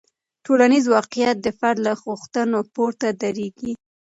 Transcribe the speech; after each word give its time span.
ټولنیز 0.45 0.85
واقیعت 0.95 1.37
د 1.41 1.47
فرد 1.59 1.77
له 1.87 1.93
غوښتنو 2.03 2.57
پورته 2.75 3.07
دریږي. 3.21 3.73